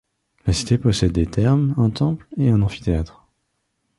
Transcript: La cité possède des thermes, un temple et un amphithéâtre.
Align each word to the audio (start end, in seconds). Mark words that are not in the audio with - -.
La 0.47 0.53
cité 0.53 0.79
possède 0.79 1.11
des 1.11 1.27
thermes, 1.27 1.75
un 1.77 1.91
temple 1.91 2.25
et 2.37 2.49
un 2.49 2.63
amphithéâtre. 2.63 3.23